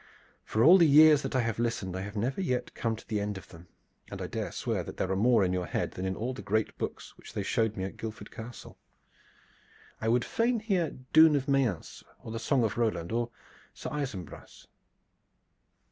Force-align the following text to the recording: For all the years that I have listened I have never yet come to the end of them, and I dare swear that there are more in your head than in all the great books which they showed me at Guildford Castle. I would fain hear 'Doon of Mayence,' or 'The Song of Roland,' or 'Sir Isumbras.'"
For 0.43 0.63
all 0.63 0.79
the 0.79 0.87
years 0.87 1.21
that 1.21 1.35
I 1.35 1.41
have 1.41 1.59
listened 1.59 1.95
I 1.95 2.01
have 2.01 2.15
never 2.15 2.41
yet 2.41 2.73
come 2.73 2.95
to 2.95 3.07
the 3.07 3.19
end 3.21 3.37
of 3.37 3.49
them, 3.49 3.67
and 4.09 4.19
I 4.19 4.25
dare 4.25 4.51
swear 4.51 4.81
that 4.83 4.97
there 4.97 5.11
are 5.11 5.15
more 5.15 5.43
in 5.45 5.53
your 5.53 5.67
head 5.67 5.91
than 5.91 6.05
in 6.07 6.15
all 6.15 6.33
the 6.33 6.41
great 6.41 6.75
books 6.79 7.15
which 7.19 7.33
they 7.33 7.43
showed 7.43 7.77
me 7.77 7.83
at 7.83 7.97
Guildford 7.97 8.31
Castle. 8.31 8.79
I 10.01 10.07
would 10.07 10.25
fain 10.25 10.59
hear 10.59 10.89
'Doon 11.13 11.35
of 11.35 11.47
Mayence,' 11.47 12.03
or 12.23 12.31
'The 12.31 12.39
Song 12.39 12.63
of 12.63 12.79
Roland,' 12.79 13.11
or 13.11 13.29
'Sir 13.75 13.91
Isumbras.'" 13.91 14.65